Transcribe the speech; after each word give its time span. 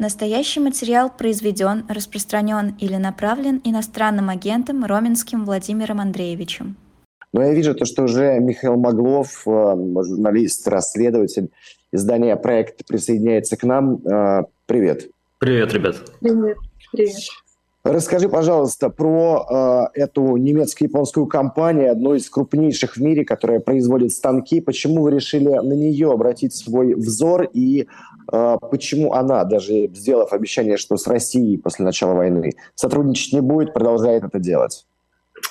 Настоящий 0.00 0.60
материал 0.60 1.10
произведен, 1.10 1.84
распространен 1.86 2.74
или 2.78 2.96
направлен 2.96 3.60
иностранным 3.64 4.30
агентом 4.30 4.82
Роменским 4.86 5.44
Владимиром 5.44 6.00
Андреевичем. 6.00 6.76
Но 7.34 7.42
я 7.42 7.52
вижу 7.52 7.74
то, 7.74 7.84
что 7.84 8.04
уже 8.04 8.38
Михаил 8.40 8.76
Маглов, 8.76 9.46
э, 9.46 9.50
журналист, 9.50 10.66
расследователь 10.68 11.50
издания 11.92 12.34
«Проект» 12.36 12.86
присоединяется 12.86 13.58
к 13.58 13.62
нам. 13.62 13.96
Э, 14.06 14.44
привет. 14.64 15.10
Привет, 15.38 15.74
ребят. 15.74 15.96
Привет. 16.20 16.56
Привет. 16.92 17.16
Расскажи, 17.92 18.28
пожалуйста, 18.28 18.88
про 18.88 19.90
э, 19.94 20.00
эту 20.00 20.36
немецко-японскую 20.36 21.26
компанию, 21.26 21.90
одну 21.90 22.14
из 22.14 22.30
крупнейших 22.30 22.96
в 22.96 23.02
мире, 23.02 23.24
которая 23.24 23.58
производит 23.58 24.12
станки. 24.12 24.60
Почему 24.60 25.02
вы 25.02 25.10
решили 25.10 25.48
на 25.48 25.72
нее 25.72 26.12
обратить 26.12 26.54
свой 26.54 26.94
взор 26.94 27.48
и 27.52 27.88
э, 28.32 28.56
почему 28.70 29.12
она, 29.12 29.42
даже 29.42 29.88
сделав 29.92 30.32
обещание, 30.32 30.76
что 30.76 30.96
с 30.96 31.08
Россией 31.08 31.56
после 31.56 31.84
начала 31.84 32.14
войны 32.14 32.52
сотрудничать 32.76 33.32
не 33.32 33.40
будет, 33.40 33.74
продолжает 33.74 34.22
это 34.22 34.38
делать? 34.38 34.86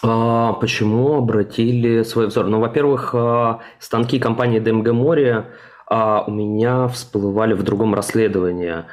А, 0.02 0.53
почему 0.53 1.16
обратили 1.16 2.03
свой 2.03 2.27
взор? 2.27 2.45
Ну, 2.47 2.61
во-первых, 2.61 3.13
э, 3.13 3.55
станки 3.80 4.17
компании 4.17 4.59
ДМГ 4.59 4.94
Море 4.94 5.45
а, 5.88 6.23
у 6.25 6.31
меня 6.31 6.88
всплывали 6.88 7.53
в 7.53 7.63
другом 7.63 7.95
расследовании. 7.95 8.85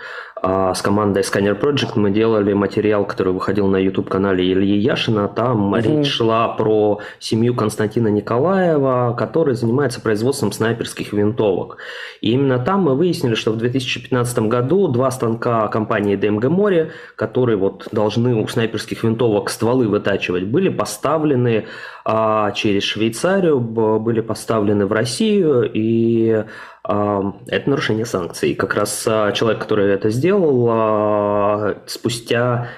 А, 0.42 0.74
с 0.74 0.82
командой 0.82 1.22
Scanner 1.22 1.58
Project 1.58 1.92
мы 1.94 2.10
делали 2.10 2.52
материал, 2.52 3.06
который 3.06 3.32
выходил 3.32 3.68
на 3.68 3.78
YouTube-канале 3.78 4.52
Ильи 4.52 4.76
Яшина. 4.76 5.28
Там 5.28 5.72
угу. 5.72 5.76
речь 5.76 6.08
шла 6.08 6.48
про 6.48 7.00
семью 7.18 7.54
Константина 7.54 8.08
Николаева, 8.08 9.14
который 9.18 9.54
занимается 9.54 10.00
производством 10.02 10.52
снайперских 10.52 11.14
винтовок. 11.14 11.78
И 12.20 12.32
именно 12.32 12.58
там 12.58 12.82
мы 12.82 12.94
выяснили, 12.94 13.34
что 13.34 13.52
в 13.52 13.56
2015 13.56 14.38
году 14.40 14.88
два 14.88 15.10
станка 15.10 15.68
компании 15.68 16.18
DMG 16.18 16.48
Море, 16.50 16.90
которые 17.16 17.56
вот 17.56 17.88
должны 17.90 18.34
у 18.34 18.46
снайперских 18.46 19.04
винтовок 19.04 19.48
стволы 19.48 19.88
вытачивать, 19.88 20.44
были 20.44 20.68
поставлены 20.68 21.64
а, 22.04 22.50
через 22.50 22.82
Швейцарию, 22.82 23.58
были 23.58 24.20
поставлены 24.20 24.84
в 24.84 24.92
Россию 24.92 25.70
и 25.72 26.44
это 26.86 27.68
нарушение 27.68 28.06
санкций. 28.06 28.54
Как 28.54 28.74
раз 28.74 29.04
а, 29.08 29.32
человек, 29.32 29.60
который 29.60 29.92
это 29.92 30.10
сделал, 30.10 30.25
а, 30.32 31.76
спустя 31.86 32.68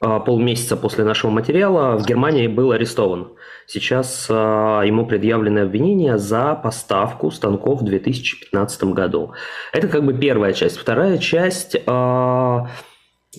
а, 0.00 0.20
полмесяца 0.20 0.76
после 0.76 1.04
нашего 1.04 1.30
материала 1.30 1.96
в 1.96 2.06
Германии 2.06 2.46
был 2.46 2.72
арестован. 2.72 3.32
Сейчас 3.66 4.28
ему 4.28 5.06
предъявлены 5.06 5.60
обвинения 5.60 6.18
за 6.18 6.54
поставку 6.54 7.30
станков 7.30 7.80
в 7.80 7.84
2015 7.84 8.84
году. 8.84 9.32
Это 9.72 9.88
как 9.88 10.04
бы 10.04 10.12
первая 10.12 10.52
часть. 10.52 10.76
Вторая 10.76 11.16
часть 11.18 11.76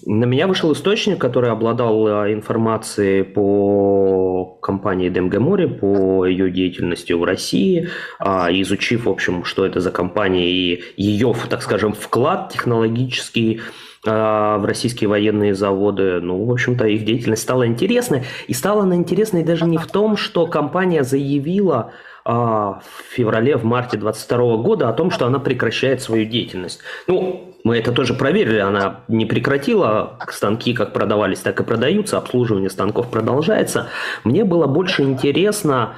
на 0.05 0.25
меня 0.25 0.47
вышел 0.47 0.73
источник, 0.73 1.19
который 1.19 1.51
обладал 1.51 2.07
э, 2.07 2.33
информацией 2.33 3.23
по 3.23 4.57
компании 4.61 5.09
ДМГ 5.09 5.37
Море, 5.37 5.67
по 5.67 6.25
ее 6.25 6.49
деятельности 6.49 7.13
в 7.13 7.23
России, 7.23 7.89
а, 8.17 8.49
изучив, 8.51 9.05
в 9.05 9.09
общем, 9.09 9.43
что 9.43 9.65
это 9.65 9.81
за 9.81 9.91
компания 9.91 10.49
и 10.49 10.83
ее, 10.97 11.35
так 11.47 11.61
скажем, 11.61 11.93
вклад 11.93 12.51
технологический 12.51 13.61
а, 14.05 14.57
в 14.57 14.65
российские 14.65 15.09
военные 15.09 15.53
заводы. 15.53 16.19
Ну, 16.21 16.43
в 16.43 16.51
общем-то, 16.51 16.87
их 16.87 17.05
деятельность 17.05 17.43
стала 17.43 17.67
интересной. 17.67 18.23
И 18.47 18.53
стала 18.53 18.83
она 18.83 18.95
интересной 18.95 19.43
даже 19.43 19.65
не 19.65 19.77
в 19.77 19.85
том, 19.85 20.17
что 20.17 20.47
компания 20.47 21.03
заявила 21.03 21.91
а, 22.25 22.81
в 22.81 23.13
феврале, 23.13 23.57
в 23.57 23.63
марте 23.63 23.97
2022 23.97 24.57
года 24.57 24.89
о 24.89 24.93
том, 24.93 25.11
что 25.11 25.27
она 25.27 25.37
прекращает 25.37 26.01
свою 26.01 26.25
деятельность. 26.25 26.79
Ну, 27.05 27.52
мы 27.63 27.77
это 27.77 27.91
тоже 27.91 28.13
проверили, 28.13 28.59
она 28.59 29.01
не 29.07 29.25
прекратила, 29.25 30.17
станки 30.29 30.73
как 30.73 30.93
продавались, 30.93 31.39
так 31.39 31.59
и 31.59 31.63
продаются, 31.63 32.17
обслуживание 32.17 32.69
станков 32.69 33.09
продолжается. 33.09 33.87
Мне 34.23 34.43
было 34.43 34.67
больше 34.67 35.03
интересно 35.03 35.95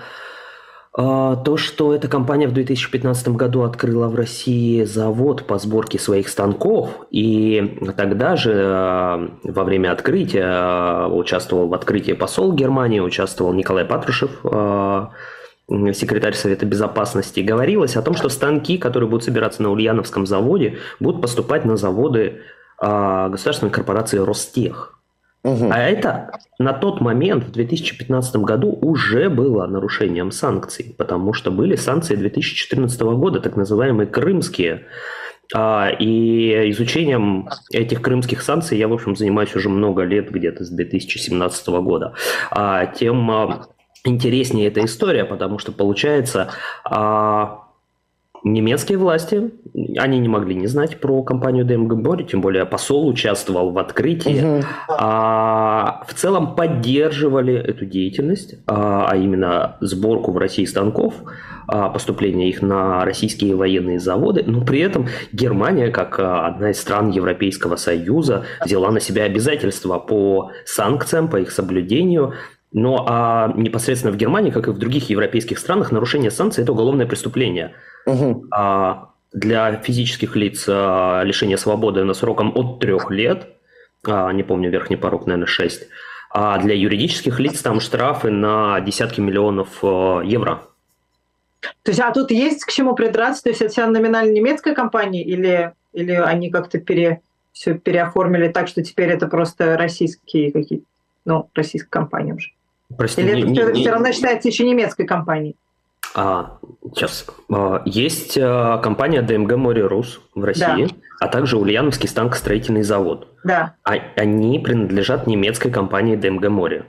э, 0.95 1.01
то, 1.01 1.57
что 1.57 1.95
эта 1.95 2.07
компания 2.07 2.47
в 2.47 2.53
2015 2.53 3.29
году 3.29 3.63
открыла 3.63 4.07
в 4.09 4.15
России 4.15 4.83
завод 4.83 5.47
по 5.47 5.57
сборке 5.57 5.97
своих 5.97 6.29
станков, 6.29 6.89
и 7.09 7.79
тогда 7.97 8.35
же 8.35 8.53
э, 8.53 9.29
во 9.43 9.63
время 9.63 9.91
открытия 9.91 10.45
э, 10.45 11.07
участвовал 11.07 11.67
в 11.67 11.73
открытии 11.73 12.13
посол 12.13 12.53
Германии, 12.53 12.99
участвовал 12.99 13.53
Николай 13.53 13.85
Патрушев, 13.85 14.29
э, 14.43 15.07
секретарь 15.67 16.33
Совета 16.33 16.65
Безопасности, 16.65 17.39
говорилось 17.39 17.95
о 17.95 18.01
том, 18.01 18.15
что 18.15 18.29
станки, 18.29 18.77
которые 18.77 19.09
будут 19.09 19.23
собираться 19.23 19.63
на 19.63 19.71
Ульяновском 19.71 20.25
заводе, 20.25 20.77
будут 20.99 21.21
поступать 21.21 21.65
на 21.65 21.75
заводы 21.75 22.41
а, 22.77 23.29
государственной 23.29 23.71
корпорации 23.71 24.17
Ростех. 24.17 24.99
Угу. 25.43 25.69
А 25.71 25.79
это 25.79 26.31
на 26.57 26.73
тот 26.73 27.01
момент, 27.01 27.43
в 27.45 27.51
2015 27.51 28.37
году, 28.37 28.77
уже 28.81 29.29
было 29.29 29.67
нарушением 29.67 30.31
санкций, 30.31 30.95
потому 30.97 31.33
что 31.33 31.51
были 31.51 31.75
санкции 31.75 32.15
2014 32.15 32.99
года, 33.01 33.39
так 33.39 33.55
называемые 33.55 34.07
крымские. 34.07 34.85
А, 35.53 35.89
и 35.99 36.71
изучением 36.71 37.49
этих 37.71 38.01
крымских 38.01 38.41
санкций 38.41 38.77
я, 38.77 38.87
в 38.87 38.93
общем, 38.93 39.15
занимаюсь 39.15 39.55
уже 39.55 39.69
много 39.69 40.03
лет, 40.03 40.31
где-то 40.31 40.63
с 40.63 40.69
2017 40.69 41.67
года. 41.67 42.13
А, 42.49 42.87
тем 42.87 43.63
интереснее 44.05 44.67
эта 44.67 44.83
история, 44.85 45.25
потому 45.25 45.59
что 45.59 45.71
получается 45.71 46.49
а, 46.83 47.65
немецкие 48.45 48.99
власти, 48.99 49.51
они 49.97 50.19
не 50.19 50.29
могли 50.29 50.55
не 50.55 50.67
знать 50.67 50.99
про 51.01 51.23
компанию 51.23 51.65
ДМГ 51.65 52.27
тем 52.27 52.41
более 52.41 52.65
посол 52.65 53.07
участвовал 53.07 53.71
в 53.71 53.79
открытии, 53.79 54.57
угу. 54.57 54.65
а, 54.87 56.03
в 56.07 56.13
целом 56.13 56.55
поддерживали 56.55 57.55
эту 57.55 57.85
деятельность, 57.85 58.55
а, 58.67 59.07
а 59.09 59.17
именно 59.17 59.77
сборку 59.81 60.31
в 60.31 60.37
России 60.37 60.65
станков, 60.65 61.15
а, 61.67 61.89
поступление 61.89 62.49
их 62.49 62.61
на 62.61 63.03
российские 63.03 63.55
военные 63.55 63.99
заводы, 63.99 64.43
но 64.45 64.61
при 64.61 64.79
этом 64.79 65.07
Германия, 65.31 65.89
как 65.89 66.19
а, 66.19 66.45
одна 66.45 66.69
из 66.69 66.79
стран 66.79 67.09
Европейского 67.09 67.75
Союза, 67.77 68.45
взяла 68.63 68.91
на 68.91 68.99
себя 68.99 69.23
обязательства 69.23 69.97
по 69.97 70.51
санкциям, 70.65 71.27
по 71.27 71.37
их 71.37 71.49
соблюдению, 71.49 72.33
но 72.75 73.05
а 73.07 73.53
непосредственно 73.55 74.11
в 74.11 74.17
Германии, 74.17 74.51
как 74.51 74.67
и 74.67 74.71
в 74.71 74.77
других 74.77 75.09
европейских 75.09 75.59
странах, 75.59 75.93
нарушение 75.93 76.29
санкций– 76.29 76.61
это 76.63 76.73
уголовное 76.73 77.05
преступление. 77.05 77.73
Угу. 78.05 78.47
А 78.51 79.11
для 79.31 79.77
физических 79.77 80.35
лиц 80.35 80.65
а, 80.67 81.23
лишение 81.23 81.57
свободы 81.57 82.03
на 82.03 82.13
сроком 82.13 82.51
от 82.53 82.81
трех 82.81 83.09
лет, 83.11 83.47
а, 84.05 84.29
не 84.33 84.43
помню, 84.43 84.69
верхний 84.69 84.97
порог, 84.97 85.25
наверное, 85.25 85.47
6, 85.47 85.87
а 86.31 86.57
для 86.57 86.75
юридических 86.75 87.39
лиц 87.39 87.61
там 87.61 87.79
штрафы 87.79 88.29
на 88.29 88.81
десятки 88.81 89.21
миллионов 89.21 89.69
а, 89.81 90.19
евро. 90.19 90.63
То 91.83 91.91
есть, 91.91 92.01
а 92.01 92.11
тут 92.11 92.29
есть 92.29 92.65
к 92.65 92.71
чему 92.73 92.93
придраться? 92.93 93.43
То 93.43 93.49
есть, 93.51 93.61
это 93.61 93.71
вся 93.71 93.87
номинально 93.87 94.33
немецкая 94.33 94.75
компания 94.75 95.23
или, 95.23 95.71
или 95.93 96.11
они 96.11 96.51
как-то 96.51 96.77
пере, 96.79 97.21
все 97.53 97.75
переоформили 97.75 98.49
так, 98.49 98.67
что 98.67 98.83
теперь 98.83 99.11
это 99.11 99.27
просто 99.27 99.77
российские 99.77 100.51
какие-то, 100.51 100.85
ну, 101.23 101.49
российская 101.55 101.89
компания 101.89 102.33
уже? 102.33 102.49
Прости, 102.97 103.21
Или 103.21 103.41
не, 103.41 103.59
это 103.59 103.71
не, 103.71 103.81
все 103.81 103.91
равно 103.91 104.11
считается 104.11 104.47
еще 104.47 104.65
немецкой 104.65 105.05
компанией? 105.05 105.55
А, 106.15 106.59
сейчас. 106.93 107.25
А, 107.51 107.81
есть 107.85 108.37
а, 108.41 108.77
компания 108.77 109.21
ДМГ 109.21 109.55
Море 109.57 109.85
Рус 109.85 110.21
в 110.33 110.43
России, 110.43 110.87
да. 110.87 110.95
а 111.19 111.27
также 111.27 111.57
Ульяновский 111.57 112.07
станкостроительный 112.07 112.83
завод. 112.83 113.27
Да. 113.43 113.75
А, 113.83 113.95
они 114.15 114.59
принадлежат 114.59 115.27
немецкой 115.27 115.71
компании 115.71 116.15
ДМГ 116.15 116.47
Море. 116.47 116.85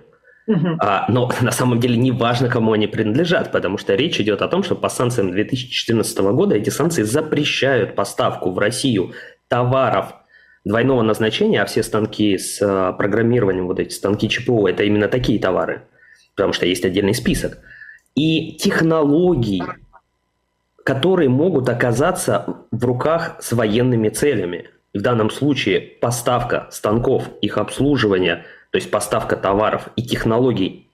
Угу. 0.46 0.76
А, 0.78 1.06
но 1.08 1.32
на 1.40 1.50
самом 1.50 1.80
деле 1.80 1.96
не 1.96 2.12
важно, 2.12 2.48
кому 2.48 2.72
они 2.72 2.86
принадлежат, 2.86 3.50
потому 3.50 3.78
что 3.78 3.96
речь 3.96 4.20
идет 4.20 4.42
о 4.42 4.48
том, 4.48 4.62
что 4.62 4.76
по 4.76 4.88
санкциям 4.88 5.32
2014 5.32 6.18
года 6.18 6.54
эти 6.54 6.70
санкции 6.70 7.02
запрещают 7.02 7.96
поставку 7.96 8.52
в 8.52 8.58
Россию 8.58 9.12
товаров 9.48 10.14
двойного 10.64 11.02
назначения, 11.02 11.62
а 11.62 11.66
все 11.66 11.82
станки 11.82 12.38
с 12.38 12.58
программированием, 12.96 13.66
вот 13.66 13.80
эти 13.80 13.92
станки 13.92 14.28
ЧПО, 14.28 14.68
это 14.68 14.84
именно 14.84 15.08
такие 15.08 15.40
товары, 15.40 15.82
потому 16.36 16.52
что 16.52 16.66
есть 16.66 16.84
отдельный 16.84 17.14
список. 17.14 17.58
И 18.14 18.52
технологий, 18.52 19.62
которые 20.84 21.28
могут 21.28 21.68
оказаться 21.68 22.66
в 22.70 22.84
руках 22.84 23.36
с 23.40 23.52
военными 23.52 24.08
целями. 24.08 24.70
в 24.94 25.02
данном 25.02 25.28
случае 25.28 25.80
поставка 25.80 26.68
станков, 26.70 27.28
их 27.42 27.58
обслуживание, 27.58 28.46
то 28.70 28.76
есть 28.76 28.90
поставка 28.90 29.36
товаров 29.36 29.90
и 29.94 30.02
технологий 30.02 30.85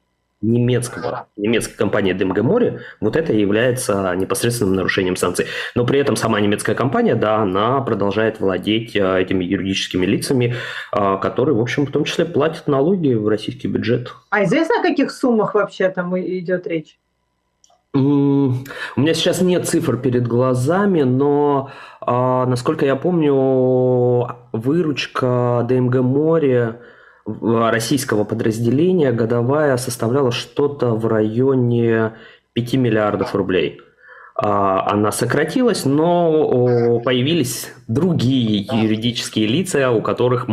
немецкого, 0.43 1.27
немецкой 1.37 1.77
компании 1.77 2.13
ДМГ 2.13 2.43
Море, 2.43 2.81
вот 3.01 3.17
это 3.17 3.33
является 3.33 4.15
непосредственным 4.17 4.75
нарушением 4.75 5.17
санкций. 5.17 5.47
Но 5.75 5.87
при 5.87 6.01
этом 6.01 6.17
сама 6.17 6.41
немецкая 6.41 6.75
компания, 6.75 7.15
да, 7.15 7.37
она 7.37 7.81
продолжает 7.81 8.41
владеть 8.41 8.95
э, 8.97 9.21
этими 9.21 9.45
юридическими 9.45 10.05
лицами, 10.05 10.55
э, 10.93 11.19
которые, 11.23 11.55
в 11.55 11.61
общем, 11.61 11.87
в 11.87 11.91
том 11.91 12.05
числе 12.05 12.25
платят 12.25 12.67
налоги 12.67 13.15
в 13.15 13.29
российский 13.29 13.69
бюджет. 13.69 14.13
А 14.31 14.45
известно, 14.45 14.81
о 14.81 14.83
каких 14.83 15.11
суммах 15.11 15.55
вообще 15.55 15.89
там 15.89 16.19
идет 16.19 16.67
речь? 16.67 16.99
У 17.95 17.99
меня 17.99 19.13
сейчас 19.13 19.43
нет 19.43 19.69
цифр 19.69 19.99
перед 19.99 20.27
глазами, 20.27 21.03
но 21.03 21.71
А, 22.05 22.47
насколько 22.47 22.85
я 22.85 22.97
помню, 22.97 24.29
выручка 24.53 25.65
ДМГ 25.69 26.01
«Море» 26.01 26.81
российского 27.25 28.25
подразделения 28.25 29.13
годовая 29.13 29.77
составляла 29.77 30.33
что-то 30.33 30.95
в 30.95 31.07
районе 31.07 32.13
5 32.55 32.75
миллиардов 32.75 33.35
рублей. 33.35 33.81
А, 34.35 34.91
она 34.91 35.13
сократилась, 35.13 35.85
но 35.85 37.01
появились 37.01 37.73
другие 37.87 38.67
юридические 38.73 39.47
лица, 39.47 39.91
у 39.91 40.01
которых 40.01 40.49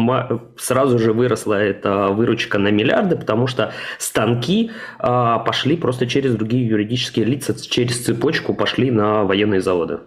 сразу 0.57 1.00
же 1.00 1.13
выросла 1.13 1.56
эта 1.56 2.10
выручка 2.10 2.60
на 2.60 2.69
миллиарды, 2.69 3.15
потому 3.15 3.48
что 3.48 3.72
станки 3.98 4.72
а, 5.00 5.39
пошли 5.39 5.77
просто 5.77 6.07
через 6.07 6.36
другие 6.36 6.68
юридические 6.68 7.25
лица, 7.25 7.56
через 7.60 8.04
цепочку 8.04 8.54
пошли 8.54 8.92
на 8.92 9.24
военные 9.24 9.62
заводы. 9.62 10.00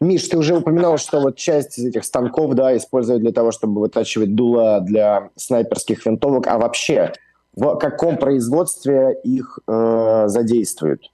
Миш, 0.00 0.28
ты 0.28 0.36
уже 0.36 0.56
упоминал, 0.56 0.98
что 0.98 1.20
вот 1.20 1.36
часть 1.36 1.78
из 1.78 1.86
этих 1.86 2.04
станков 2.04 2.54
да, 2.54 2.76
используют 2.76 3.22
для 3.22 3.32
того, 3.32 3.52
чтобы 3.52 3.80
вытачивать 3.80 4.34
дула 4.34 4.80
для 4.80 5.30
снайперских 5.36 6.04
винтовок. 6.04 6.46
А 6.46 6.58
вообще, 6.58 7.12
в 7.54 7.76
каком 7.76 8.18
производстве 8.18 9.18
их 9.24 9.58
э, 9.66 10.24
задействуют? 10.26 11.10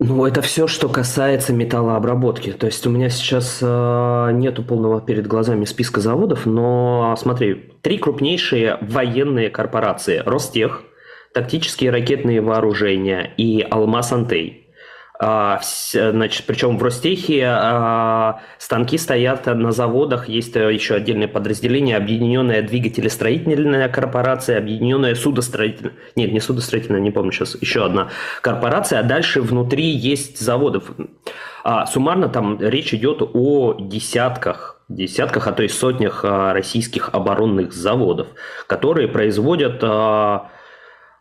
Ну, 0.00 0.24
это 0.24 0.42
все, 0.42 0.68
что 0.68 0.88
касается 0.88 1.52
металлообработки. 1.52 2.52
То 2.52 2.66
есть 2.66 2.86
у 2.86 2.90
меня 2.90 3.10
сейчас 3.10 3.58
э, 3.60 4.30
нету 4.32 4.62
полного 4.62 5.00
перед 5.00 5.26
глазами 5.26 5.64
списка 5.64 6.00
заводов, 6.00 6.46
но 6.46 7.16
смотри, 7.18 7.72
три 7.82 7.98
крупнейшие 7.98 8.78
военные 8.80 9.50
корпорации: 9.50 10.22
Ростех, 10.24 10.84
тактические 11.34 11.90
ракетные 11.90 12.40
вооружения 12.40 13.32
и 13.36 13.60
Алмаз 13.68 14.12
Антей. 14.12 14.57
А, 15.20 15.60
значит, 15.92 16.46
причем 16.46 16.78
в 16.78 16.82
Ростехе 16.82 17.44
а, 17.44 18.40
станки 18.58 18.96
стоят 18.98 19.46
на 19.46 19.72
заводах, 19.72 20.28
есть 20.28 20.54
э, 20.54 20.72
еще 20.72 20.94
отдельное 20.94 21.26
подразделение, 21.26 21.96
объединенная 21.96 22.62
двигателестроительная 22.62 23.88
корпорация, 23.88 24.58
объединенная 24.58 25.16
судостроительная, 25.16 25.94
нет, 26.14 26.32
не 26.32 26.38
судостроительная, 26.38 27.00
не 27.00 27.10
помню 27.10 27.32
сейчас, 27.32 27.60
еще 27.60 27.84
одна 27.84 28.10
корпорация, 28.42 29.00
а 29.00 29.02
дальше 29.02 29.42
внутри 29.42 29.86
есть 29.86 30.38
заводов. 30.38 30.92
А, 31.64 31.86
суммарно 31.86 32.28
там 32.28 32.60
речь 32.60 32.94
идет 32.94 33.20
о 33.20 33.74
десятках 33.76 34.76
десятках, 34.88 35.46
а 35.46 35.52
то 35.52 35.62
и 35.62 35.68
сотнях 35.68 36.24
российских 36.24 37.10
оборонных 37.12 37.74
заводов, 37.74 38.28
которые 38.66 39.06
производят 39.06 39.82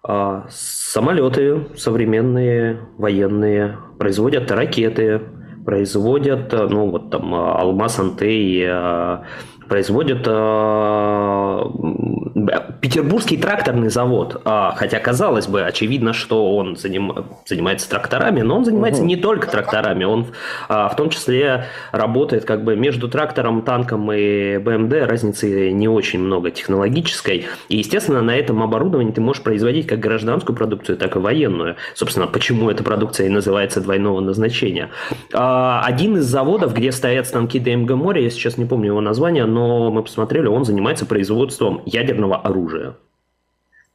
а, 0.03 0.45
самолеты 0.49 1.67
современные, 1.75 2.79
военные, 2.97 3.77
производят 3.97 4.51
ракеты, 4.51 5.21
производят, 5.65 6.53
э, 6.53 6.67
ну 6.69 6.91
вот 6.91 7.09
там 7.11 7.35
Алмаз 7.35 7.99
Антей, 7.99 8.63
э, 8.65 9.17
производят 9.67 10.25
э, 10.25 10.31
Петербургский 12.81 13.38
тракторный 13.38 13.89
завод, 13.89 14.41
а, 14.45 14.73
хотя 14.75 14.99
казалось 14.99 15.47
бы, 15.47 15.63
очевидно, 15.63 16.13
что 16.13 16.55
он 16.55 16.75
заним, 16.75 17.25
занимается 17.45 17.89
тракторами, 17.89 18.41
но 18.41 18.57
он 18.57 18.65
занимается 18.65 19.01
угу. 19.01 19.07
не 19.07 19.15
только 19.15 19.49
тракторами, 19.49 20.03
он 20.05 20.27
а, 20.69 20.89
в 20.89 20.95
том 20.95 21.09
числе 21.09 21.65
работает 21.91 22.45
как 22.45 22.63
бы 22.63 22.75
между 22.75 23.09
трактором, 23.09 23.61
танком 23.63 24.11
и 24.11 24.57
БМД, 24.57 24.94
разницы 25.07 25.71
не 25.71 25.88
очень 25.88 26.19
много 26.19 26.51
технологической, 26.51 27.47
и, 27.69 27.77
естественно, 27.77 28.21
на 28.21 28.35
этом 28.35 28.63
оборудовании 28.63 29.11
ты 29.11 29.21
можешь 29.21 29.44
производить 29.44 29.88
как 29.88 29.99
гражданскую 29.99 30.55
продукцию, 30.55 30.97
так 30.97 31.15
и 31.15 31.19
военную. 31.19 31.75
Собственно, 31.94 32.27
почему 32.27 32.69
эта 32.69 32.83
продукция 32.83 33.27
и 33.27 33.29
называется 33.29 33.81
двойного 33.81 34.21
назначения. 34.21 34.89
А, 35.33 35.81
один 35.83 36.17
из 36.17 36.25
заводов, 36.25 36.73
где 36.73 36.91
стоят 36.91 37.27
станки 37.27 37.59
ДМГ 37.59 37.91
«Море», 37.91 38.23
я 38.23 38.29
сейчас 38.29 38.57
не 38.57 38.65
помню 38.65 38.88
его 38.88 39.01
название, 39.01 39.45
но 39.45 39.91
мы 39.91 40.03
посмотрели, 40.03 40.47
он 40.47 40.63
занимается 40.63 41.05
производством 41.05 41.81
ядерного 41.85 42.36
оружия. 42.39 42.95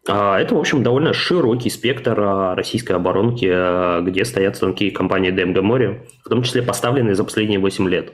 А, 0.09 0.41
это, 0.41 0.55
в 0.55 0.59
общем, 0.59 0.83
довольно 0.83 1.13
широкий 1.13 1.71
спектр 1.71 2.19
а, 2.21 2.55
российской 2.55 2.93
оборонки, 2.93 3.49
а, 3.49 4.01
где 4.01 4.25
стоят 4.25 4.57
станки 4.57 4.91
компании 4.91 5.31
ДМГ 5.31 5.63
«Море», 5.63 6.03
в 6.25 6.29
том 6.29 6.43
числе 6.43 6.63
поставленные 6.63 7.15
за 7.15 7.25
последние 7.25 7.61
8 7.61 7.89
лет. 7.89 8.13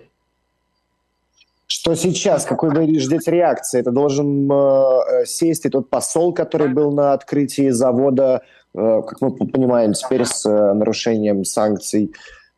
Что 1.71 1.95
сейчас? 1.95 2.47
Какой 2.47 2.71
вы 2.71 2.99
ждете 2.99 3.31
реакции? 3.31 3.81
Это 3.81 3.91
должен 3.91 4.51
э, 4.51 5.27
сесть 5.27 5.67
и 5.67 5.69
тот 5.69 5.91
посол, 5.91 6.33
который 6.33 6.69
был 6.69 6.93
на 6.93 7.13
открытии 7.13 7.69
завода, 7.69 8.41
э, 8.75 9.03
как 9.07 9.21
мы 9.21 9.37
понимаем, 9.37 9.93
теперь 9.93 10.25
с 10.25 10.47
э, 10.47 10.73
нарушением 10.73 11.45
санкций, 11.45 12.15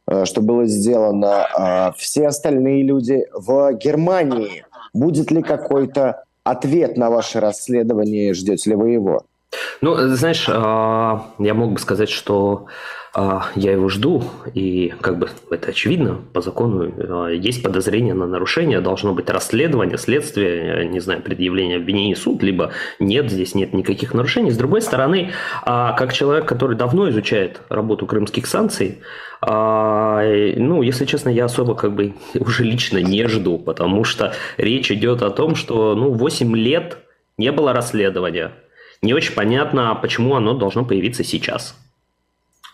э, 0.06 0.24
что 0.26 0.40
было 0.42 0.64
сделано. 0.66 1.48
Э, 1.58 1.92
все 1.98 2.28
остальные 2.28 2.84
люди 2.84 3.26
в 3.32 3.72
Германии. 3.72 4.64
Будет 4.94 5.32
ли 5.32 5.42
какой-то 5.42 6.22
ответ 6.44 6.96
на 6.96 7.10
ваше 7.10 7.40
расследование, 7.40 8.34
ждете 8.34 8.70
ли 8.70 8.76
вы 8.76 8.90
его? 8.90 9.26
Ну, 9.80 9.96
знаешь, 10.14 10.46
а, 10.48 11.32
я 11.38 11.54
мог 11.54 11.72
бы 11.72 11.78
сказать, 11.78 12.10
что 12.10 12.66
а, 13.14 13.46
я 13.56 13.72
его 13.72 13.88
жду, 13.88 14.22
и 14.54 14.92
как 15.00 15.18
бы 15.18 15.28
это 15.50 15.70
очевидно, 15.70 16.20
по 16.32 16.40
закону 16.40 16.92
а, 16.98 17.28
есть 17.28 17.62
подозрение 17.62 18.14
на 18.14 18.26
нарушение, 18.26 18.80
должно 18.80 19.12
быть 19.12 19.28
расследование, 19.28 19.98
следствие, 19.98 20.86
не 20.86 21.00
знаю, 21.00 21.22
предъявление 21.22 21.78
обвинений 21.78 22.14
суд, 22.14 22.42
либо 22.42 22.72
нет, 23.00 23.30
здесь 23.30 23.54
нет 23.54 23.72
никаких 23.72 24.14
нарушений. 24.14 24.50
С 24.50 24.56
другой 24.56 24.82
стороны, 24.82 25.32
как 25.64 26.12
человек, 26.12 26.46
который 26.46 26.76
давно 26.76 27.08
изучает 27.10 27.60
работу 27.68 28.06
крымских 28.06 28.46
санкций, 28.46 28.98
ну, 29.42 30.82
если 30.82 31.06
честно, 31.06 31.30
я 31.30 31.46
особо 31.46 31.74
как 31.74 31.94
бы 31.94 32.14
уже 32.34 32.64
лично 32.64 32.98
не 32.98 33.26
жду, 33.26 33.58
потому 33.58 34.04
что 34.04 34.34
речь 34.58 34.92
идет 34.92 35.22
о 35.22 35.30
том, 35.30 35.54
что, 35.54 35.94
ну, 35.94 36.12
8 36.12 36.54
лет 36.54 36.98
не 37.38 37.50
было 37.50 37.72
расследования. 37.72 38.52
Не 39.02 39.14
очень 39.14 39.34
понятно, 39.34 39.94
почему 39.94 40.34
оно 40.34 40.54
должно 40.54 40.84
появиться 40.84 41.24
сейчас. 41.24 41.74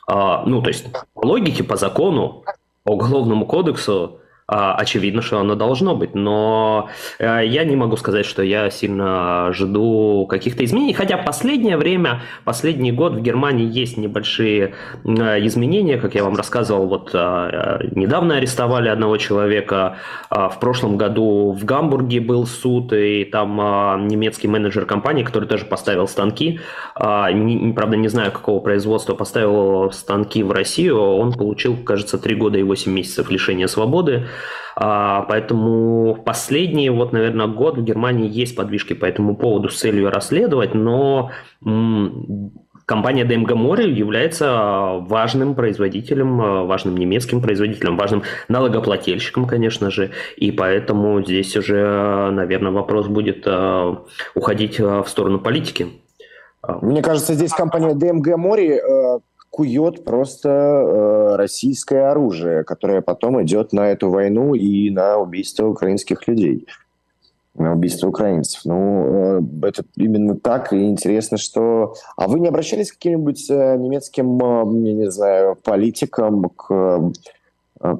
А, 0.08 0.44
ну, 0.44 0.60
то 0.62 0.68
есть, 0.68 0.86
по 1.14 1.26
логике, 1.26 1.62
по 1.62 1.76
закону, 1.76 2.44
по 2.82 2.92
уголовному 2.92 3.46
кодексу, 3.46 4.15
очевидно, 4.48 5.22
что 5.22 5.40
оно 5.40 5.56
должно 5.56 5.96
быть, 5.96 6.14
но 6.14 6.88
э, 7.18 7.40
я 7.44 7.64
не 7.64 7.74
могу 7.74 7.96
сказать, 7.96 8.24
что 8.24 8.42
я 8.42 8.70
сильно 8.70 9.52
жду 9.52 10.24
каких-то 10.28 10.64
изменений, 10.64 10.92
хотя 10.92 11.16
последнее 11.16 11.76
время, 11.76 12.22
последний 12.44 12.92
год 12.92 13.14
в 13.14 13.20
Германии 13.20 13.66
есть 13.66 13.96
небольшие 13.96 14.74
э, 15.04 15.46
изменения, 15.46 15.98
как 15.98 16.14
я 16.14 16.22
вам 16.22 16.36
рассказывал, 16.36 16.86
вот 16.86 17.10
э, 17.12 17.88
недавно 17.90 18.36
арестовали 18.36 18.88
одного 18.88 19.16
человека, 19.16 19.96
в 20.30 20.56
прошлом 20.60 20.96
году 20.96 21.52
в 21.52 21.64
Гамбурге 21.64 22.20
был 22.20 22.46
суд, 22.46 22.92
и 22.92 23.24
там 23.24 24.06
немецкий 24.06 24.48
менеджер 24.48 24.86
компании, 24.86 25.24
который 25.24 25.48
тоже 25.48 25.64
поставил 25.64 26.06
станки, 26.06 26.60
правда 26.94 27.96
не 27.96 28.08
знаю 28.08 28.32
какого 28.32 28.60
производства, 28.60 29.14
поставил 29.14 29.90
станки 29.92 30.42
в 30.42 30.52
Россию, 30.52 31.00
он 31.00 31.32
получил, 31.32 31.76
кажется, 31.76 32.18
3 32.18 32.34
года 32.34 32.58
и 32.58 32.62
8 32.62 32.92
месяцев 32.92 33.30
лишения 33.30 33.66
свободы, 33.66 34.26
а, 34.26 34.35
поэтому 34.74 36.22
последний, 36.24 36.90
вот, 36.90 37.12
наверное, 37.12 37.46
год 37.46 37.78
в 37.78 37.84
Германии 37.84 38.28
есть 38.28 38.56
подвижки 38.56 38.92
по 38.92 39.06
этому 39.06 39.36
поводу 39.36 39.68
с 39.68 39.78
целью 39.78 40.10
расследовать, 40.10 40.74
но 40.74 41.30
компания 42.86 43.24
ДМГ 43.24 43.54
Море 43.54 43.90
является 43.90 44.98
важным 45.00 45.54
производителем, 45.54 46.66
важным 46.66 46.96
немецким 46.96 47.42
производителем, 47.42 47.96
важным 47.96 48.22
налогоплательщиком, 48.48 49.46
конечно 49.46 49.90
же, 49.90 50.12
и 50.36 50.52
поэтому 50.52 51.22
здесь 51.22 51.56
уже, 51.56 52.30
наверное, 52.30 52.70
вопрос 52.70 53.08
будет 53.08 53.42
а, 53.46 54.04
уходить 54.34 54.80
а, 54.80 55.02
в 55.02 55.08
сторону 55.08 55.40
политики. 55.40 55.88
Мне 56.80 57.02
кажется, 57.02 57.34
здесь 57.34 57.52
компания 57.52 57.94
ДМГ 57.94 58.36
Море 58.36 58.80
кует 59.56 60.04
просто 60.04 60.50
э, 60.50 61.36
российское 61.36 62.10
оружие, 62.10 62.62
которое 62.62 63.00
потом 63.00 63.42
идет 63.42 63.72
на 63.72 63.88
эту 63.88 64.10
войну 64.10 64.52
и 64.52 64.90
на 64.90 65.16
убийство 65.16 65.66
украинских 65.66 66.28
людей, 66.28 66.66
на 67.54 67.72
убийство 67.72 68.08
украинцев. 68.08 68.66
Ну, 68.66 69.38
э, 69.38 69.68
это 69.68 69.84
именно 69.96 70.36
так, 70.36 70.74
и 70.74 70.86
интересно, 70.86 71.38
что... 71.38 71.94
А 72.18 72.28
вы 72.28 72.40
не 72.40 72.48
обращались 72.48 72.92
к 72.92 72.96
каким-нибудь 72.96 73.48
э, 73.48 73.76
немецким, 73.78 74.38
э, 74.38 74.88
я 74.88 74.92
не 74.92 75.10
знаю, 75.10 75.56
политикам, 75.64 76.50
к 76.50 77.12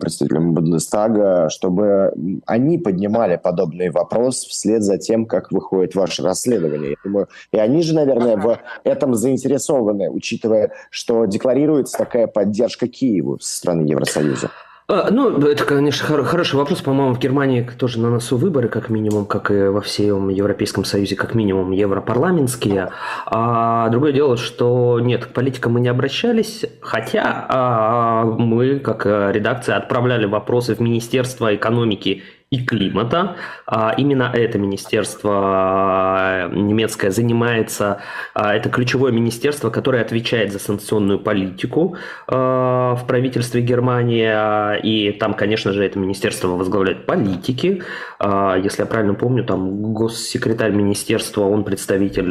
представителям 0.00 0.52
Бундестага, 0.52 1.48
чтобы 1.50 2.12
они 2.46 2.78
поднимали 2.78 3.36
подобный 3.36 3.90
вопрос 3.90 4.44
вслед 4.44 4.82
за 4.82 4.98
тем, 4.98 5.26
как 5.26 5.52
выходит 5.52 5.94
ваше 5.94 6.22
расследование. 6.22 6.90
Я 6.90 6.96
думаю, 7.04 7.28
и 7.52 7.58
они 7.58 7.82
же, 7.82 7.94
наверное, 7.94 8.36
в 8.36 8.58
этом 8.84 9.14
заинтересованы, 9.14 10.10
учитывая, 10.10 10.72
что 10.90 11.26
декларируется 11.26 11.98
такая 11.98 12.26
поддержка 12.26 12.88
Киеву 12.88 13.38
со 13.38 13.56
стороны 13.56 13.86
Евросоюза. 13.86 14.50
А, 14.88 15.10
ну, 15.10 15.36
это, 15.40 15.64
конечно, 15.64 16.06
хороший 16.24 16.54
вопрос. 16.54 16.80
По-моему, 16.80 17.12
в 17.12 17.18
Германии 17.18 17.68
тоже 17.76 17.98
на 17.98 18.08
носу 18.08 18.36
выборы, 18.36 18.68
как 18.68 18.88
минимум, 18.88 19.26
как 19.26 19.50
и 19.50 19.64
во 19.64 19.80
всем 19.80 20.28
Европейском 20.28 20.84
Союзе, 20.84 21.16
как 21.16 21.34
минимум, 21.34 21.72
европарламентские. 21.72 22.90
А 23.26 23.88
другое 23.88 24.12
дело, 24.12 24.36
что 24.36 25.00
нет, 25.00 25.26
к 25.26 25.28
политикам 25.30 25.72
мы 25.72 25.80
не 25.80 25.88
обращались, 25.88 26.64
хотя 26.80 27.46
а, 27.48 28.24
мы, 28.24 28.78
как 28.78 29.06
редакция, 29.06 29.76
отправляли 29.76 30.26
вопросы 30.26 30.76
в 30.76 30.80
Министерство 30.80 31.52
экономики 31.52 32.22
и 32.50 32.64
климата. 32.64 33.36
А 33.66 33.92
именно 33.96 34.30
это 34.32 34.56
министерство 34.58 35.32
а, 35.34 36.48
немецкое 36.48 37.10
занимается, 37.10 38.00
а, 38.34 38.54
это 38.54 38.68
ключевое 38.68 39.10
министерство, 39.10 39.70
которое 39.70 40.02
отвечает 40.02 40.52
за 40.52 40.60
санкционную 40.60 41.18
политику 41.18 41.96
в 42.28 43.04
правительстве 43.06 43.62
Германии. 43.62 44.80
И 44.82 45.12
там, 45.12 45.34
конечно 45.34 45.72
же, 45.72 45.84
это 45.84 45.98
министерство 45.98 46.48
возглавляет 46.48 47.06
политики. 47.06 47.82
Если 48.20 48.82
я 48.82 48.86
правильно 48.86 49.14
помню, 49.14 49.44
там 49.44 49.92
госсекретарь 49.92 50.72
министерства, 50.72 51.42
он 51.42 51.64
представитель 51.64 52.30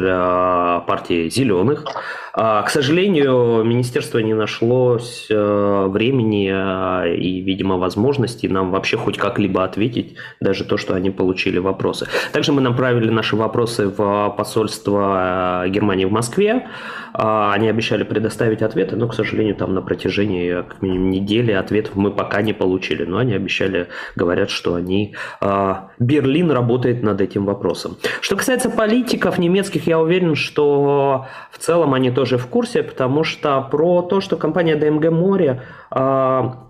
партии 0.86 1.28
«Зеленых». 1.28 1.84
К 2.32 2.68
сожалению, 2.68 3.64
министерство 3.64 4.18
не 4.18 4.34
нашлось 4.34 5.26
времени 5.30 6.48
и, 7.16 7.40
видимо, 7.40 7.76
возможности 7.76 8.46
нам 8.46 8.70
вообще 8.70 8.96
хоть 8.96 9.16
как-либо 9.16 9.64
ответить 9.64 10.05
обсудить 10.06 10.16
даже 10.40 10.64
то, 10.64 10.76
что 10.76 10.94
они 10.94 11.10
получили 11.10 11.58
вопросы. 11.58 12.06
Также 12.32 12.52
мы 12.52 12.60
направили 12.60 13.10
наши 13.10 13.36
вопросы 13.36 13.88
в 13.88 14.34
посольство 14.36 15.64
э, 15.64 15.68
Германии 15.70 16.04
в 16.04 16.12
Москве. 16.12 16.66
А, 17.12 17.52
они 17.54 17.68
обещали 17.68 18.04
предоставить 18.04 18.62
ответы, 18.62 18.96
но, 18.96 19.08
к 19.08 19.14
сожалению, 19.14 19.54
там 19.54 19.74
на 19.74 19.82
протяжении 19.82 20.62
как 20.62 20.82
минимум 20.82 21.10
недели 21.10 21.52
ответов 21.52 21.96
мы 21.96 22.10
пока 22.10 22.42
не 22.42 22.52
получили. 22.52 23.04
Но 23.04 23.18
они 23.18 23.34
обещали, 23.34 23.86
говорят, 24.16 24.50
что 24.50 24.74
они... 24.74 25.14
А, 25.40 25.88
Берлин 25.98 26.50
работает 26.50 27.02
над 27.02 27.20
этим 27.20 27.46
вопросом. 27.46 27.96
Что 28.20 28.36
касается 28.36 28.70
политиков 28.70 29.38
немецких, 29.38 29.86
я 29.86 29.98
уверен, 29.98 30.34
что 30.34 31.26
в 31.50 31.58
целом 31.58 31.94
они 31.94 32.10
тоже 32.10 32.36
в 32.36 32.46
курсе, 32.46 32.82
потому 32.82 33.24
что 33.24 33.60
про 33.70 34.02
то, 34.02 34.20
что 34.20 34.36
компания 34.36 34.76
ДМГ 34.76 35.10
Море 35.10 35.62
а, 35.90 36.66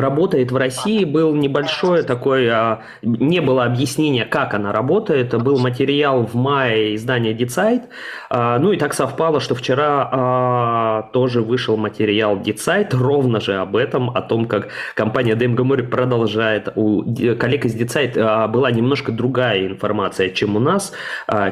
работает 0.00 0.52
в 0.52 0.56
России, 0.56 1.04
был 1.04 1.34
небольшое 1.34 2.02
такое, 2.02 2.52
а, 2.52 2.82
не 3.02 3.40
было 3.40 3.64
объяснения, 3.64 4.24
как 4.24 4.54
она 4.54 4.72
работает, 4.72 5.34
был 5.42 5.58
материал 5.58 6.24
в 6.26 6.34
мае 6.34 6.94
издания 6.94 7.32
Дицайт, 7.32 7.84
ну 8.30 8.72
и 8.72 8.76
так 8.76 8.94
совпало, 8.94 9.40
что 9.40 9.54
вчера 9.54 10.08
а, 10.10 11.02
тоже 11.12 11.42
вышел 11.42 11.76
материал 11.76 12.40
Дицайт 12.40 12.94
ровно 12.94 13.40
же 13.40 13.56
об 13.56 13.76
этом, 13.76 14.10
о 14.10 14.22
том, 14.22 14.46
как 14.46 14.68
компания 14.94 15.34
DMG 15.34 15.84
продолжает, 15.84 16.68
у 16.74 17.02
коллег 17.38 17.64
из 17.64 17.74
Дицайт 17.74 18.16
а, 18.16 18.48
была 18.48 18.70
немножко 18.70 19.12
другая 19.12 19.66
информация, 19.66 20.30
чем 20.30 20.56
у 20.56 20.60
нас, 20.60 20.92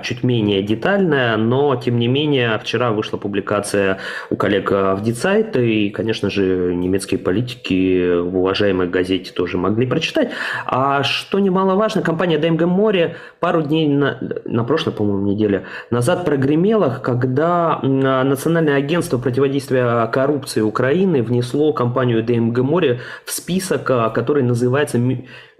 чуть 0.02 0.22
менее 0.22 0.62
детальная, 0.62 1.36
но 1.36 1.76
тем 1.76 1.98
не 1.98 2.08
менее 2.08 2.58
вчера 2.58 2.92
вышла 2.92 3.16
публикация 3.16 3.98
у 4.30 4.36
коллег 4.36 4.70
в 4.70 5.00
Дицайт, 5.02 5.56
и, 5.56 5.90
конечно 5.90 6.30
же, 6.30 6.74
немецкие 6.74 7.18
политики 7.18 8.20
в 8.34 8.38
уважаемой 8.38 8.88
газете 8.88 9.32
тоже 9.32 9.56
могли 9.56 9.86
прочитать. 9.86 10.30
А 10.66 11.02
что 11.04 11.38
немаловажно, 11.38 12.02
компания 12.02 12.38
DMG 12.38 12.66
Море 12.66 13.16
пару 13.40 13.62
дней 13.62 13.88
на, 13.88 14.18
на 14.44 14.64
прошлой, 14.64 14.92
по-моему, 14.92 15.26
неделе 15.26 15.64
назад 15.90 16.24
прогремела, 16.24 16.98
когда 17.02 17.78
Национальное 17.82 18.76
агентство 18.76 19.18
противодействия 19.18 20.06
коррупции 20.08 20.60
Украины 20.60 21.22
внесло 21.22 21.72
компанию 21.72 22.24
DMG 22.24 22.62
Море 22.62 23.00
в 23.24 23.30
список, 23.30 23.88
а, 23.90 24.10
который 24.10 24.42
называется 24.42 24.98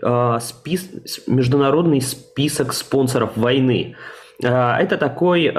а, 0.03 0.41
спис... 0.41 0.91
Международный 1.27 2.01
список 2.01 2.73
спонсоров 2.73 3.31
войны. 3.37 3.97
А, 4.43 4.79
это 4.79 4.97
такой 4.97 5.53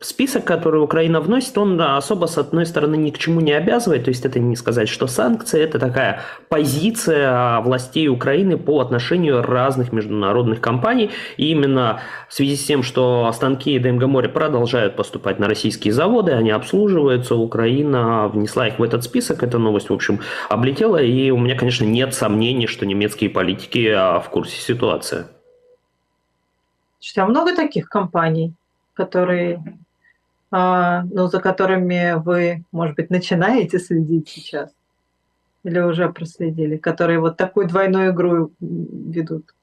список, 0.00 0.44
который 0.44 0.82
Украина 0.82 1.20
вносит, 1.20 1.56
он 1.56 1.80
особо, 1.80 2.26
с 2.26 2.36
одной 2.38 2.66
стороны, 2.66 2.96
ни 2.96 3.10
к 3.10 3.18
чему 3.18 3.40
не 3.40 3.52
обязывает. 3.52 4.04
То 4.04 4.10
есть 4.10 4.24
это 4.24 4.38
не 4.38 4.54
сказать, 4.54 4.88
что 4.88 5.06
санкции– 5.06 5.60
это 5.62 5.78
такая 5.78 6.20
позиция 6.48 7.60
властей 7.60 8.08
Украины 8.08 8.58
по 8.58 8.80
отношению 8.80 9.42
разных 9.42 9.92
международных 9.92 10.60
компаний. 10.60 11.10
И 11.36 11.50
именно 11.50 12.00
в 12.28 12.34
связи 12.34 12.56
с 12.56 12.64
тем, 12.64 12.82
что 12.82 13.30
станки 13.32 13.78
ДМГ 13.78 14.04
море 14.04 14.28
продолжают 14.28 14.96
поступать 14.96 15.38
на 15.38 15.48
российские 15.48 15.92
заводы, 15.92 16.32
они 16.32 16.50
обслуживаются, 16.50 17.34
Украина 17.34 18.28
внесла 18.28 18.68
их 18.68 18.78
в 18.78 18.82
этот 18.82 19.02
список. 19.02 19.42
Эта 19.42 19.58
новость, 19.58 19.88
в 19.88 19.94
общем, 19.94 20.20
облетела. 20.48 21.02
И 21.02 21.30
у 21.30 21.38
меня, 21.38 21.56
конечно, 21.56 21.84
нет 21.84 22.14
сомнений, 22.14 22.66
что 22.66 22.86
немецкие 22.86 23.30
политики 23.30 23.94
в 24.20 24.28
курсе 24.30 24.60
ситуации. 24.60 25.24
А 27.16 27.26
много 27.26 27.54
таких 27.54 27.88
компаний, 27.88 28.52
которые 28.94 29.62
а, 30.50 31.02
ну, 31.10 31.26
за 31.26 31.40
которыми 31.40 32.14
вы, 32.22 32.64
может 32.72 32.96
быть, 32.96 33.10
начинаете 33.10 33.78
следить 33.78 34.28
сейчас? 34.28 34.70
Или 35.64 35.80
уже 35.80 36.08
проследили, 36.08 36.76
которые 36.76 37.18
вот 37.18 37.36
такую 37.36 37.68
двойную 37.68 38.12
игру 38.12 38.52
ведут? 38.60 39.54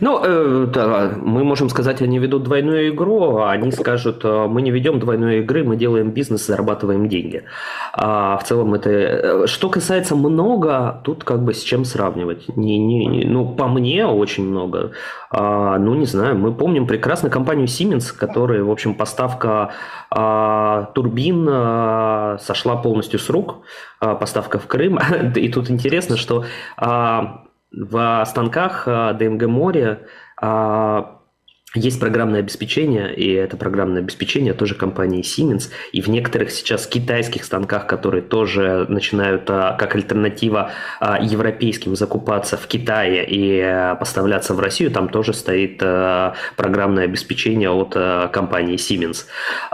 Ну, 0.00 0.20
э, 0.24 0.66
да, 0.72 1.12
мы 1.16 1.44
можем 1.44 1.68
сказать, 1.68 2.02
они 2.02 2.18
ведут 2.18 2.44
двойную 2.44 2.90
игру, 2.90 3.38
а 3.38 3.52
они 3.52 3.70
скажут, 3.72 4.24
э, 4.24 4.46
мы 4.48 4.62
не 4.62 4.70
ведем 4.70 4.98
двойной 4.98 5.40
игры, 5.40 5.64
мы 5.64 5.76
делаем 5.76 6.10
бизнес, 6.10 6.46
зарабатываем 6.46 7.08
деньги. 7.08 7.44
А 7.92 8.36
в 8.38 8.44
целом 8.44 8.74
это... 8.74 8.90
Э, 8.90 9.46
что 9.46 9.68
касается 9.68 10.16
много, 10.16 11.00
тут 11.04 11.24
как 11.24 11.42
бы 11.42 11.54
с 11.54 11.62
чем 11.62 11.84
сравнивать? 11.84 12.48
Не, 12.56 12.78
не, 12.78 13.06
не, 13.06 13.24
ну, 13.24 13.54
по 13.54 13.68
мне 13.68 14.06
очень 14.06 14.48
много. 14.48 14.92
А, 15.30 15.78
ну, 15.78 15.94
не 15.94 16.06
знаю, 16.06 16.36
мы 16.36 16.52
помним 16.52 16.86
прекрасно 16.86 17.30
компанию 17.30 17.66
Siemens, 17.66 18.16
которая, 18.16 18.62
в 18.62 18.70
общем, 18.70 18.94
поставка 18.94 19.70
а, 20.10 20.90
турбин 20.94 21.48
а, 21.50 22.38
сошла 22.40 22.76
полностью 22.76 23.18
с 23.18 23.30
рук, 23.30 23.58
а, 24.00 24.14
поставка 24.14 24.58
в 24.58 24.66
Крым. 24.66 24.98
И 25.34 25.48
тут 25.48 25.70
интересно, 25.70 26.16
что... 26.16 26.44
А, 26.76 27.44
в 27.72 28.24
станках 28.26 28.86
ДМГ 28.86 29.46
море 29.46 30.06
есть 31.74 31.98
программное 31.98 32.40
обеспечение, 32.40 33.14
и 33.14 33.32
это 33.32 33.56
программное 33.56 34.02
обеспечение 34.02 34.52
тоже 34.52 34.74
компании 34.74 35.22
Siemens. 35.22 35.70
И 35.92 36.02
в 36.02 36.08
некоторых 36.08 36.50
сейчас 36.50 36.86
китайских 36.86 37.44
станках, 37.44 37.86
которые 37.86 38.22
тоже 38.22 38.84
начинают 38.88 39.44
а, 39.48 39.72
как 39.78 39.94
альтернатива 39.94 40.70
а, 41.00 41.18
европейским 41.22 41.96
закупаться 41.96 42.58
в 42.58 42.66
Китае 42.66 43.24
и 43.26 43.60
а, 43.60 43.94
поставляться 43.94 44.52
в 44.52 44.60
Россию, 44.60 44.90
там 44.90 45.08
тоже 45.08 45.32
стоит 45.32 45.78
программное 46.56 47.04
обеспечение 47.04 47.70
от 47.70 47.94
компании 48.32 48.76
Siemens. 48.76 49.24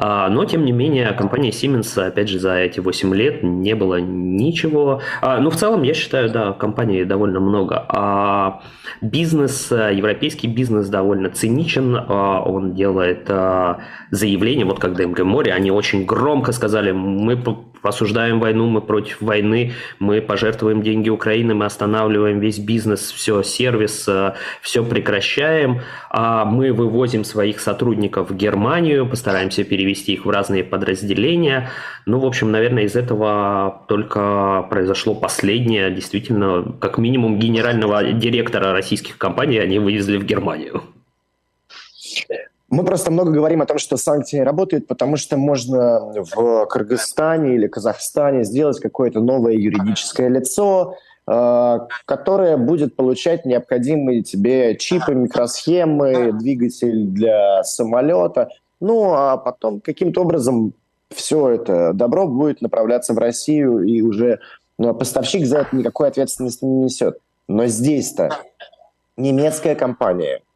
Но, 0.00 0.44
тем 0.44 0.64
не 0.64 0.72
менее, 0.72 1.12
компания 1.12 1.50
Siemens, 1.50 2.00
опять 2.00 2.28
же, 2.28 2.38
за 2.38 2.54
эти 2.56 2.80
8 2.80 3.14
лет 3.14 3.42
не 3.42 3.74
было 3.74 4.00
ничего. 4.00 5.02
Ну, 5.22 5.50
в 5.50 5.56
целом, 5.56 5.82
я 5.82 5.94
считаю, 5.94 6.30
да, 6.30 6.52
компании 6.52 7.04
довольно 7.04 7.40
много. 7.40 7.84
А 7.88 8.62
бизнес, 9.00 9.70
европейский 9.70 10.46
бизнес 10.46 10.88
довольно 10.88 11.30
циничен, 11.30 11.87
а, 11.96 12.42
он 12.42 12.74
делает 12.74 13.26
а, 13.28 13.78
заявление, 14.10 14.64
вот 14.64 14.78
как 14.78 14.94
ДМГ 14.94 15.20
Море, 15.20 15.52
они 15.52 15.70
очень 15.70 16.04
громко 16.04 16.52
сказали, 16.52 16.92
мы 16.92 17.36
осуждаем 17.82 18.40
войну, 18.40 18.66
мы 18.66 18.80
против 18.80 19.20
войны, 19.20 19.72
мы 19.98 20.20
пожертвуем 20.20 20.82
деньги 20.82 21.08
Украины, 21.08 21.54
мы 21.54 21.64
останавливаем 21.64 22.40
весь 22.40 22.58
бизнес, 22.58 23.12
все, 23.12 23.42
сервис, 23.42 24.06
а, 24.08 24.34
все 24.60 24.84
прекращаем, 24.84 25.80
мы 26.12 26.72
вывозим 26.72 27.24
своих 27.24 27.60
сотрудников 27.60 28.30
в 28.30 28.36
Германию, 28.36 29.06
постараемся 29.06 29.64
перевести 29.64 30.14
их 30.14 30.24
в 30.24 30.30
разные 30.30 30.64
подразделения. 30.64 31.70
Ну, 32.06 32.18
в 32.18 32.26
общем, 32.26 32.50
наверное, 32.50 32.84
из 32.84 32.96
этого 32.96 33.84
только 33.88 34.66
произошло 34.70 35.14
последнее, 35.14 35.90
действительно, 35.90 36.64
как 36.80 36.98
минимум 36.98 37.38
генерального 37.38 38.02
директора 38.12 38.72
российских 38.72 39.18
компаний 39.18 39.58
они 39.58 39.78
вывезли 39.78 40.16
в 40.16 40.24
Германию. 40.24 40.82
Мы 42.70 42.84
просто 42.84 43.10
много 43.10 43.30
говорим 43.30 43.62
о 43.62 43.66
том, 43.66 43.78
что 43.78 43.96
санкции 43.96 44.40
работают, 44.40 44.86
потому 44.86 45.16
что 45.16 45.38
можно 45.38 46.12
в 46.34 46.66
Кыргызстане 46.66 47.54
или 47.54 47.66
Казахстане 47.66 48.44
сделать 48.44 48.78
какое-то 48.78 49.20
новое 49.20 49.54
юридическое 49.54 50.28
лицо, 50.28 50.96
э, 51.26 51.78
которое 52.04 52.58
будет 52.58 52.94
получать 52.94 53.46
необходимые 53.46 54.22
тебе 54.22 54.76
чипы, 54.76 55.14
микросхемы, 55.14 56.32
двигатель 56.32 57.06
для 57.06 57.64
самолета. 57.64 58.50
Ну, 58.80 59.14
а 59.14 59.38
потом 59.38 59.80
каким-то 59.80 60.20
образом 60.20 60.74
все 61.08 61.48
это 61.48 61.94
добро 61.94 62.28
будет 62.28 62.60
направляться 62.60 63.14
в 63.14 63.18
Россию, 63.18 63.82
и 63.84 64.02
уже 64.02 64.40
ну, 64.76 64.92
поставщик 64.92 65.46
за 65.46 65.60
это 65.60 65.74
никакой 65.74 66.08
ответственности 66.08 66.66
не 66.66 66.84
несет. 66.84 67.18
Но 67.48 67.64
здесь-то 67.64 68.28
немецкая 69.16 69.74
компания– 69.74 70.42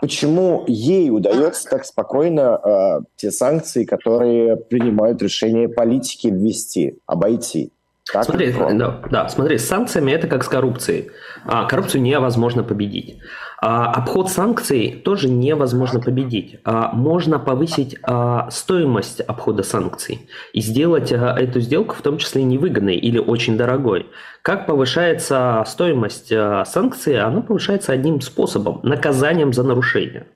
почему 0.00 0.64
ей 0.66 1.10
удается 1.10 1.68
так 1.68 1.84
спокойно 1.84 2.60
э, 2.62 3.00
те 3.16 3.30
санкции, 3.30 3.84
которые 3.84 4.56
принимают 4.56 5.22
решение 5.22 5.68
политики 5.68 6.28
ввести, 6.28 6.98
обойти? 7.06 7.72
Так 8.12 8.24
смотри, 8.24 8.52
да, 8.52 9.00
да, 9.10 9.28
смотри, 9.28 9.58
с 9.58 9.68
санкциями 9.68 10.10
это 10.12 10.26
как 10.26 10.42
с 10.42 10.48
коррупцией. 10.48 11.10
А, 11.44 11.66
коррупцию 11.66 12.02
невозможно 12.02 12.64
победить. 12.64 13.18
А, 13.62 13.92
обход 13.92 14.30
санкций 14.30 15.00
тоже 15.04 15.28
невозможно 15.28 16.00
победить. 16.00 16.60
А, 16.64 16.90
можно 16.92 17.38
повысить 17.38 17.96
а, 18.02 18.50
стоимость 18.50 19.20
обхода 19.20 19.62
санкций 19.62 20.28
и 20.52 20.60
сделать 20.60 21.12
а, 21.12 21.36
эту 21.38 21.60
сделку 21.60 21.94
в 21.94 22.02
том 22.02 22.18
числе 22.18 22.42
невыгодной 22.42 22.96
или 22.96 23.18
очень 23.18 23.56
дорогой. 23.56 24.06
Как 24.42 24.66
повышается 24.66 25.62
стоимость 25.66 26.32
а, 26.32 26.64
санкций? 26.64 27.20
Она 27.20 27.42
повышается 27.42 27.92
одним 27.92 28.20
способом– 28.20 28.80
наказанием 28.82 29.52
за 29.52 29.62
нарушение. 29.62 30.26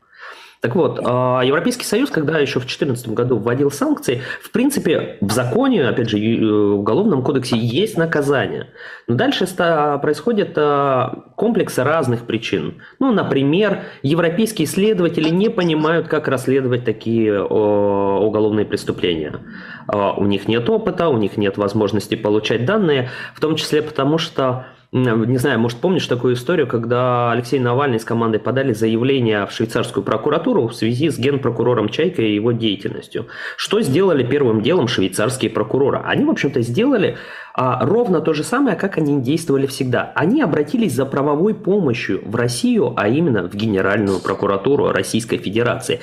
Так 0.65 0.77
вот, 0.77 0.99
а, 1.05 1.43
Европейский 1.43 1.85
Союз, 1.85 2.09
когда 2.09 2.39
еще 2.39 2.59
в 2.59 2.63
2014 2.63 3.09
году 3.09 3.37
вводил 3.37 3.71
санкции, 3.71 4.23
в 4.41 4.51
принципе, 4.51 5.19
в 5.21 5.31
законе, 5.31 5.87
опять 5.87 6.09
же, 6.09 6.17
в 6.17 6.77
Уголовном 6.79 7.23
кодексе 7.23 7.59
есть 7.59 7.99
наказание. 7.99 8.69
Но 9.07 9.15
дальше 9.15 9.47
происходит 9.47 10.55
а, 10.57 11.25
комплекс 11.37 11.77
разных 11.77 12.25
причин. 12.25 12.81
Ну, 12.99 13.13
например, 13.13 13.83
европейские 14.03 14.67
следователи 14.67 15.29
не 15.29 15.51
понимают, 15.51 16.09
как 16.09 16.29
расследовать 16.29 16.87
такие 16.87 17.43
уголовные 17.45 18.65
преступления. 18.65 19.41
А, 19.87 20.15
у 20.15 20.25
них 20.25 20.49
нет 20.49 20.71
опыта, 20.71 21.11
у 21.11 21.19
них 21.19 21.37
нет 21.37 21.59
возможности 21.59 22.15
получать 22.15 22.65
данные, 22.65 23.11
в 23.35 23.41
том 23.41 23.57
числе 23.57 23.83
потому, 23.83 24.17
что 24.17 24.65
не 24.95 25.39
знаю, 25.39 25.59
может, 25.59 25.79
помнишь 25.79 26.07
такую 26.07 26.35
историю, 26.35 26.69
когда 26.69 27.33
Алексей 27.33 27.59
Навальный 27.59 27.99
с 27.99 28.05
командой 28.05 28.39
подали 28.39 28.73
заявление 28.73 29.45
в 29.45 29.51
швейцарскую 29.51 30.05
прокуратуру 30.05 30.69
в 30.69 30.75
связи 30.75 31.11
с 31.11 31.19
генпрокурором 31.19 31.89
Чайко 31.89 32.23
и 32.23 32.33
его 32.33 32.53
деятельностью. 32.53 33.27
Что 33.57 33.81
сделали 33.81 34.23
первым 34.23 34.63
делом 34.63 34.87
швейцарские 34.87 35.51
прокуроры? 35.51 36.01
Они, 36.05 36.25
в 36.25 36.31
общем-то, 36.31 36.63
сделали 36.63 37.17
а, 37.55 37.85
ровно 37.85 38.21
то 38.21 38.35
же 38.35 38.45
самое, 38.45 38.77
как 38.77 38.97
они 38.97 39.21
действовали 39.21 39.67
всегда. 39.67 40.13
Они 40.15 40.41
обратились 40.41 40.95
за 40.95 41.07
правовой 41.07 41.55
помощью 41.55 42.23
в 42.25 42.37
Россию, 42.37 42.95
а 42.97 43.09
именно 43.09 43.49
в 43.49 43.55
Генеральную 43.57 44.21
прокуратуру 44.21 44.93
Российской 44.93 45.39
Федерации. 45.39 45.99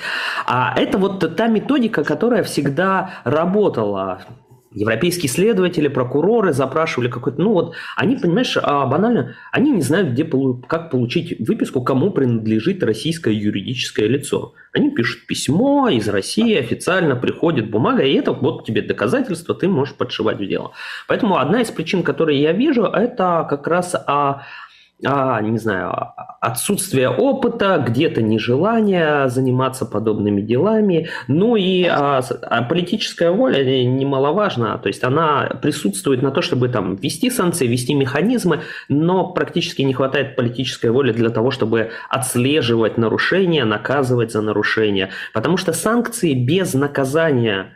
А 0.46 0.74
это 0.78 0.98
вот 0.98 1.38
та 1.38 1.48
методика, 1.48 2.04
которая 2.04 2.44
всегда 2.44 3.12
работала 3.24 4.20
Европейские 4.74 5.30
следователи, 5.30 5.90
прокуроры 5.90 6.54
запрашивали 6.54 7.10
какой-то... 7.10 7.42
Ну 7.42 7.52
вот, 7.52 7.76
они, 7.98 8.16
понимаешь, 8.16 8.58
а, 8.62 8.86
банально, 8.86 9.36
они 9.52 9.72
не 9.72 9.82
знают, 9.82 10.12
где, 10.12 10.24
как 10.24 10.90
получить 10.90 11.38
выписку, 11.46 11.82
кому 11.82 12.12
принадлежит 12.12 12.82
российское 12.82 13.34
юридическое 13.34 14.08
лицо. 14.08 14.54
Они 14.72 14.90
пишут 14.90 15.28
письмо 15.28 15.90
из 15.90 16.08
России, 16.08 16.56
официально 16.56 17.18
приходит 17.18 17.70
бумага, 17.70 18.04
и 18.04 18.14
это 18.14 18.32
вот 18.32 18.66
тебе 18.66 18.82
доказательство, 18.82 19.54
ты 19.54 19.68
можешь 19.68 19.96
подшивать 19.96 20.38
в 20.38 20.48
дело. 20.48 20.72
Поэтому 21.08 21.38
одна 21.38 21.62
из 21.62 21.70
причин, 21.70 22.02
которые 22.02 22.42
я 22.42 22.54
вижу, 22.54 22.86
это 22.86 23.46
как 23.50 23.68
раз 23.68 23.94
а, 24.08 24.44
а, 25.06 25.42
не 25.42 25.58
знаю, 25.58 25.94
отсутствие 26.40 27.10
опыта, 27.10 27.84
где-то 27.86 28.22
нежелание 28.22 29.30
заниматься 29.30 29.86
подобными 29.86 30.42
делами, 30.42 31.10
ну 31.28 31.56
и 31.56 31.86
а, 31.86 32.22
а 32.42 32.62
политическая 32.64 33.32
воля 33.32 33.64
немаловажна, 33.86 34.78
то 34.78 34.88
есть 34.88 35.04
она 35.04 35.60
присутствует 35.62 36.22
на 36.22 36.32
то, 36.32 36.42
чтобы 36.42 36.70
там 36.70 36.96
ввести 36.96 37.30
санкции, 37.30 37.68
ввести 37.68 37.94
механизмы, 37.94 38.62
но 38.90 39.32
практически 39.32 39.82
не 39.82 39.94
хватает 39.94 40.36
политической 40.36 40.92
воли 40.92 41.12
для 41.12 41.30
того, 41.30 41.52
чтобы 41.52 41.92
отслеживать 42.10 42.98
нарушения, 42.98 43.66
наказывать 43.66 44.32
за 44.32 44.42
нарушения, 44.42 45.10
потому 45.34 45.58
что 45.58 45.74
санкции 45.74 46.34
без 46.34 46.74
наказания 46.74 47.74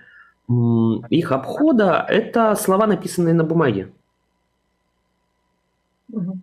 их 1.09 1.31
обхода– 1.31 2.05
это 2.09 2.55
слова, 2.55 2.85
написанные 2.85 3.33
на 3.33 3.43
бумаге. 3.43 3.91
Угу. 6.11 6.39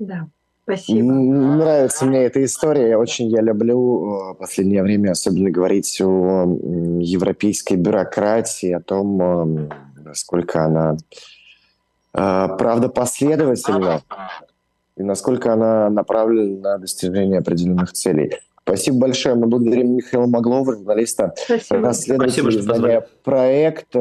Да, 0.00 0.28
спасибо. 0.62 1.12
Нравится 1.12 2.06
мне 2.06 2.24
эта 2.24 2.42
история. 2.42 2.96
Очень 2.96 3.28
я 3.28 3.42
люблю 3.42 3.98
в 3.98 4.32
э, 4.32 4.34
последнее 4.34 4.82
время 4.82 5.10
особенно 5.10 5.50
говорить 5.50 6.00
о 6.00 6.44
европейской 7.00 7.74
бюрократии, 7.74 8.72
о 8.72 8.80
том, 8.80 9.20
э, 9.20 9.68
насколько 10.02 10.64
она 10.64 10.96
э, 12.14 12.48
правда 12.58 12.88
последовательна 12.88 14.00
и 14.96 15.02
насколько 15.02 15.52
она 15.52 15.90
направлена 15.90 16.70
на 16.70 16.78
достижение 16.78 17.40
определенных 17.40 17.92
целей. 17.92 18.32
Спасибо 18.62 19.00
большое. 19.00 19.34
Мы 19.34 19.48
благодарим 19.48 19.96
Михаила 19.96 20.26
Маглова, 20.26 20.76
журналиста, 20.76 21.34
расследователя 21.68 22.50
издания 22.50 23.06
«Проект». 23.22 23.94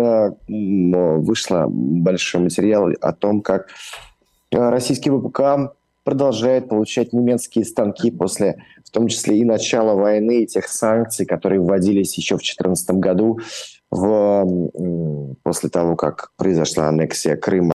Вышло 0.47 1.65
большой 1.67 2.41
материал 2.41 2.89
о 3.01 3.13
том, 3.13 3.41
как 3.41 3.67
российский 4.51 5.09
ВПК 5.09 5.73
продолжает 6.09 6.69
получать 6.69 7.13
немецкие 7.13 7.63
станки 7.63 8.09
после, 8.09 8.63
в 8.83 8.89
том 8.89 9.07
числе 9.09 9.37
и 9.37 9.43
начала 9.45 9.93
войны, 9.93 10.41
и 10.41 10.47
тех 10.47 10.67
санкций, 10.67 11.27
которые 11.27 11.61
вводились 11.61 12.17
еще 12.17 12.33
в 12.33 12.39
2014 12.39 12.89
году 12.95 13.37
в, 13.91 14.43
после 15.43 15.69
того, 15.69 15.95
как 15.95 16.31
произошла 16.35 16.87
аннексия 16.87 17.35
Крыма. 17.35 17.67